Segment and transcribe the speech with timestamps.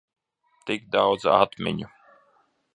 [0.69, 1.93] Tik daudz atmiņu.